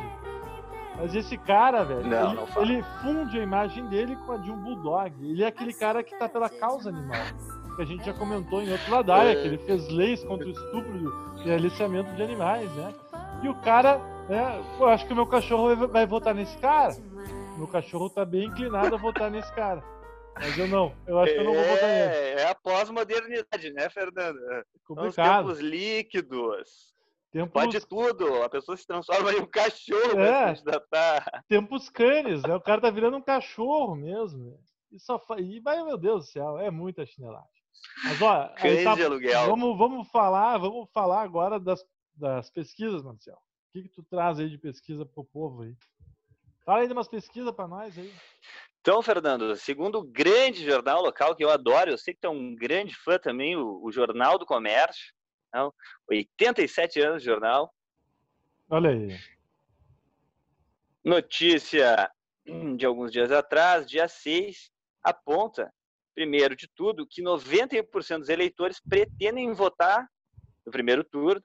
[0.97, 4.51] Mas esse cara, velho, Não, ele, não ele funde a imagem dele com a de
[4.51, 5.13] um bulldog.
[5.21, 7.25] Ele é aquele cara que tá pela causa animal.
[7.77, 11.13] que a gente já comentou em outro Ladaia, que ele fez leis contra o estupro
[11.45, 12.95] e aliciamento de animais, né?
[13.43, 16.95] E o cara, né, eu acho que o meu cachorro vai, vai votar nesse cara.
[17.57, 19.83] Meu cachorro tá bem inclinado a votar nesse cara.
[20.35, 22.15] Mas eu não, eu acho que eu não vou votar nele.
[22.15, 24.39] É, é a pós-modernidade, né, Fernando?
[24.87, 25.49] Complicado.
[25.49, 26.93] Os tempos líquidos.
[27.33, 30.45] Tempos, Pode tudo, a pessoa se transforma em um cachorro É.
[30.49, 31.43] candidatar.
[31.49, 32.55] tempos canes, né?
[32.55, 34.61] O cara tá virando um cachorro mesmo.
[34.91, 35.41] E, só fa...
[35.41, 37.49] e vai, meu Deus do céu, é muita chinelagem.
[38.05, 39.47] Mas ó, tá- de aluguel.
[39.47, 41.83] vamos, vamos falar, vamos falar agora das,
[42.15, 43.39] das pesquisas, Marcelo.
[43.39, 45.75] O que, que tu traz aí de pesquisa pro povo aí?
[46.67, 48.13] Fala aí de umas pesquisas pra nós aí.
[48.83, 52.31] Então, Fernando, segundo o grande jornal local que eu adoro, eu sei que tu é
[52.31, 55.15] um grande fã também, o, o Jornal do Comércio,
[55.53, 55.73] não?
[56.09, 57.73] 87 anos de jornal.
[58.71, 59.19] Olha aí.
[61.05, 62.11] Notícia
[62.77, 64.71] de alguns dias atrás, dia 6,
[65.03, 65.73] aponta,
[66.15, 70.07] primeiro de tudo, que 91% dos eleitores pretendem votar
[70.65, 71.43] no primeiro turno,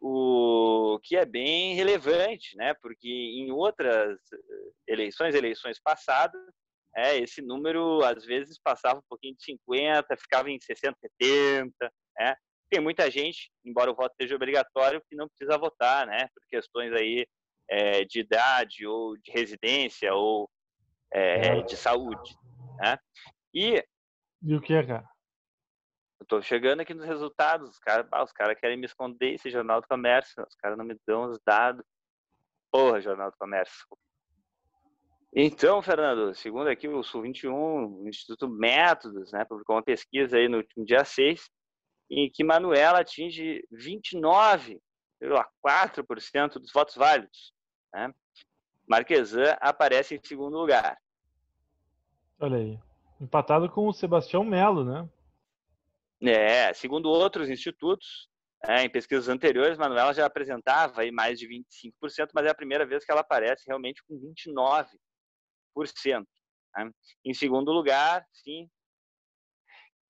[0.00, 2.72] o que é bem relevante, né?
[2.74, 6.40] Porque em outras eh, eleições, eleições passadas,
[6.96, 12.34] é, esse número às vezes passava um pouquinho de 50, ficava em 60, 70, né?
[12.70, 16.28] Tem muita gente, embora o voto seja obrigatório, que não precisa votar, né?
[16.34, 17.26] Por questões aí
[17.68, 20.50] é, de idade ou de residência ou
[21.12, 22.34] é, de saúde,
[22.80, 22.98] né?
[23.54, 23.82] E
[24.42, 25.08] E o que, cara?
[26.20, 29.80] eu tô chegando aqui nos resultados, os caras os cara querem me esconder esse Jornal
[29.80, 31.84] do Comércio, os caras não me dão os dados.
[32.70, 33.86] Porra, Jornal do Comércio.
[35.34, 40.48] Então, Fernando, segundo aqui o Sul 21, o Instituto Métodos, né, publicou uma pesquisa aí
[40.48, 41.48] no último dia 6,
[42.10, 47.52] em que Manuela atinge 29,4% dos votos válidos.
[47.92, 48.14] Né?
[48.88, 50.96] Marquesan aparece em segundo lugar.
[52.40, 52.78] Olha aí.
[53.20, 55.08] Empatado com o Sebastião Melo, né?
[56.20, 58.28] É, segundo outros institutos,
[58.64, 62.84] é, em pesquisas anteriores, Manuela já apresentava aí mais de 25%, mas é a primeira
[62.86, 64.88] vez que ela aparece realmente com 29%.
[66.76, 66.90] Né?
[67.24, 68.68] Em segundo lugar, sim.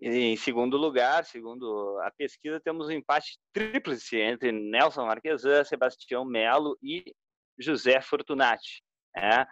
[0.00, 6.78] Em segundo lugar, segundo a pesquisa, temos um empate tríplice entre Nelson Marquesan, Sebastião Melo
[6.80, 7.04] e
[7.58, 8.82] José Fortunati.
[9.14, 9.44] né?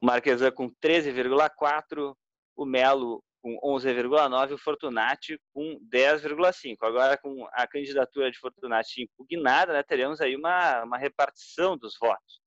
[0.00, 2.16] Marquesan com 13,4%,
[2.56, 6.76] o Melo com 11,9% e o Fortunati com 10,5%.
[6.82, 12.40] Agora, com a candidatura de Fortunati impugnada, né, teremos aí uma, uma repartição dos votos.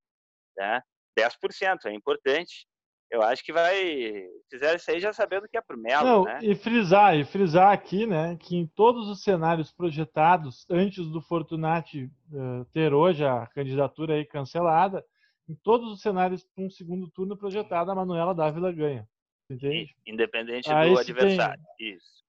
[0.56, 0.82] Né?
[1.18, 2.68] 10%, é importante.
[3.14, 4.28] Eu acho que vai.
[4.50, 6.40] Fizeram isso aí já sabendo que é pro Melo, Não, né?
[6.42, 12.10] e frisar, e frisar aqui, né, que em todos os cenários projetados antes do Fortunati
[12.34, 15.06] eh, ter hoje a candidatura aí cancelada,
[15.48, 19.08] em todos os cenários para um segundo turno projetado, a Manuela Dávila ganha.
[19.48, 19.96] Entende?
[20.08, 21.64] Independente Aí do adversário.
[21.80, 22.24] Isso.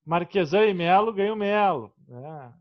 [0.68, 1.94] E Melo ganha o Melo.
[2.06, 2.52] Né?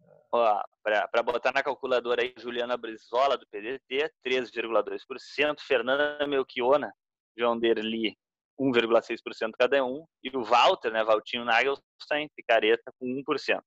[0.81, 6.93] Para botar na calculadora aí, Juliana Brizola, do PDT, 13,2%, Fernanda Melchiona,
[7.37, 8.17] João Derli,
[8.59, 13.61] 1,6% cada um, e o Walter, né, Valtinho Nagelstein, picareta, com 1%.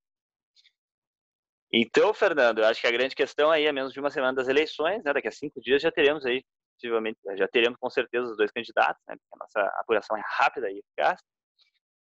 [1.73, 4.49] Então, Fernando, eu acho que a grande questão aí é menos de uma semana das
[4.49, 8.37] eleições, né, daqui a cinco dias já teremos aí, possivelmente, já teremos com certeza os
[8.37, 11.21] dois candidatos, né, porque a nossa apuração é rápida e eficaz,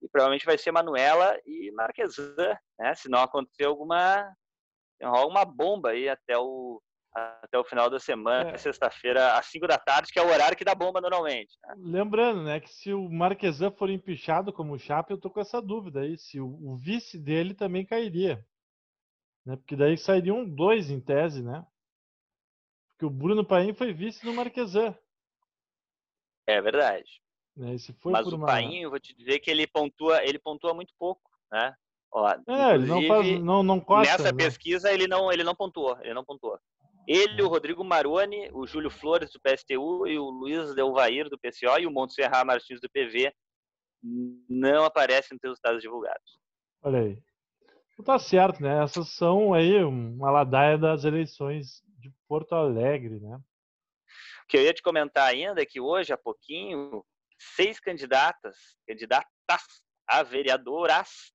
[0.02, 2.36] e provavelmente vai ser Manuela e Marquesan,
[2.80, 4.32] né, se não acontecer alguma
[5.02, 6.82] rola uma bomba aí até o
[7.44, 8.58] até o final da semana, É.
[8.58, 11.58] sexta-feira, às 5 da tarde, que é o horário que dá bomba normalmente.
[11.64, 11.76] né?
[11.78, 16.02] Lembrando, né, que se o Marquesan for empichado como chapa, eu tô com essa dúvida
[16.02, 18.46] aí, se o, o vice dele também cairia.
[19.46, 19.56] Né?
[19.56, 21.66] Porque daí sairiam dois em tese, né?
[22.90, 24.96] Porque o Bruno Paim foi vice no Marquesan.
[26.46, 27.22] É verdade.
[27.56, 27.78] Né?
[27.78, 28.46] Se foi Mas o uma...
[28.46, 31.76] Painho, eu vou te dizer que ele pontua, ele pontua muito pouco, né?
[32.12, 34.38] Ó, É, ele não faz, não, não costa, nessa né?
[34.38, 36.58] pesquisa ele não, ele não pontuou, ele não pontuou.
[37.08, 41.80] Ele, o Rodrigo Maroni, o Júlio Flores do PSTU e o Luiz Delvair do PCO
[41.80, 43.34] e o Montserrat Martins do PV
[44.50, 46.38] não aparecem nos resultados divulgados.
[46.84, 47.18] Olha aí.
[47.94, 48.84] Então Tá certo, né?
[48.84, 53.38] Essas são aí uma ladaia das eleições de Porto Alegre, né?
[54.44, 57.04] O que eu ia te comentar ainda é que hoje, há pouquinho,
[57.56, 59.28] seis candidatas, candidatas
[60.06, 61.34] a vereadoras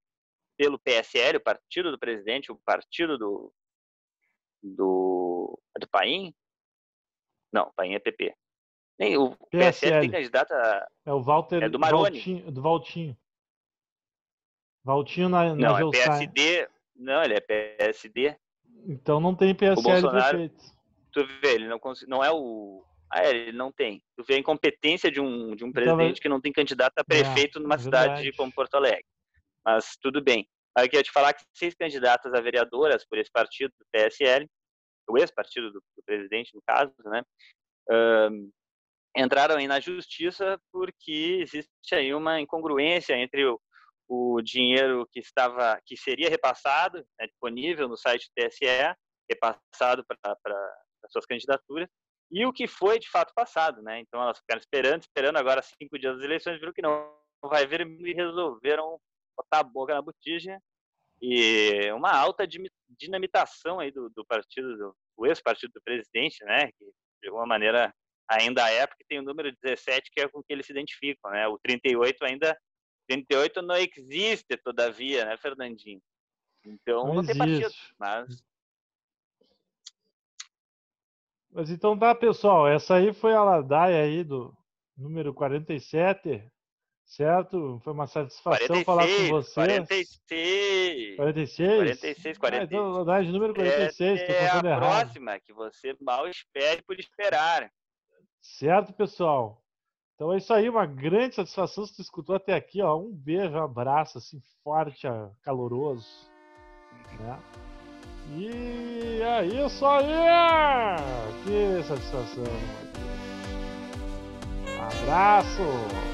[0.56, 3.52] pelo PSL, o partido do presidente, o partido do
[4.62, 5.21] do,
[5.78, 6.34] do Paim.
[7.52, 8.34] Não, Paim é PP.
[8.98, 10.10] Nem o PSL, tem PSL.
[10.10, 10.88] candidata.
[11.04, 12.02] É o Walter É do Maroni.
[12.18, 13.16] Valtinho, do Valtinho.
[14.84, 16.28] Valtinho na, na Não, é Gelsain.
[16.32, 16.68] PSD.
[16.96, 18.36] Não, ele é PSD.
[18.86, 20.64] Então não tem PSL prefeito.
[21.12, 22.84] Tu vê, ele não cons- não é o.
[23.10, 24.02] Ah, é, ele não tem.
[24.16, 27.04] Tu vê a incompetência de um, de um Então, presidente que não tem candidato a
[27.04, 29.04] prefeito numa cidade como Porto Alegre.
[29.64, 30.48] Mas tudo bem.
[30.76, 34.48] Aí eu queria te falar que seis candidatas a vereadoras por esse partido do PSL,
[35.12, 37.22] o ex-partido do, do, presidente, no caso, né,
[37.90, 38.52] uh,
[39.16, 43.60] entraram aí na justiça porque existe aí uma incongruência entre o,
[44.08, 48.96] o dinheiro que estava, que seria repassado, né, disponível no site do TSE,
[49.30, 50.38] repassado para
[51.10, 51.88] suas candidaturas,
[52.30, 54.00] e o que foi de fato passado, né?
[54.00, 57.82] Então elas ficaram esperando, esperando agora cinco dias das eleições, viram que não vai vir
[57.82, 58.98] e resolveram
[59.36, 60.58] botar a boca na botija
[61.22, 62.44] e uma alta
[62.98, 66.66] dinamitação aí do, do partido, do, do ex-partido do presidente, né?
[66.72, 66.84] Que
[67.22, 67.94] de alguma maneira
[68.28, 71.46] ainda é porque tem o número 17 que é com que eles se identificam, né?
[71.46, 72.58] O 38 ainda
[73.08, 76.02] 38 não existe todavia, né, Fernandinho?
[76.64, 78.42] Então não, não tem partido, mas
[81.52, 82.66] mas então tá, pessoal.
[82.66, 84.56] Essa aí foi a ladaia aí do
[84.96, 86.42] número 47,
[87.16, 87.80] certo?
[87.84, 89.54] Foi uma satisfação 46, falar com vocês.
[89.54, 91.16] 46.
[91.16, 91.76] 46?
[91.76, 92.62] 46, 46.
[92.62, 94.20] Ah, então, ladaia de número 46.
[94.20, 94.78] Essa é a errado.
[94.78, 97.70] próxima, que você mal espere por esperar.
[98.40, 99.62] Certo, pessoal?
[100.14, 102.96] Então é isso aí, uma grande satisfação se tu escutou até aqui, ó.
[102.96, 105.06] Um beijo, um abraço, assim, forte,
[105.42, 106.06] caloroso.
[107.18, 107.38] Né?
[108.36, 110.06] E é isso aí!
[111.44, 112.44] Que satisfação!
[114.80, 116.11] Abraços!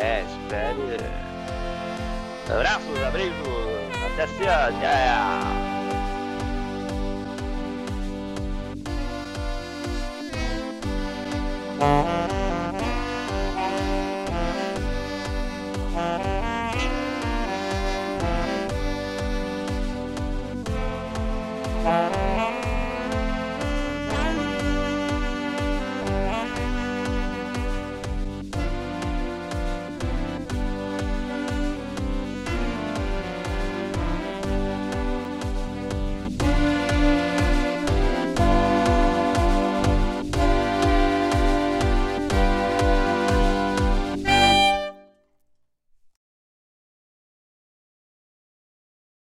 [0.00, 0.96] É, espere.
[2.50, 3.32] Abraços, abraços!
[4.14, 4.42] Até se.
[11.78, 12.35] Yeah.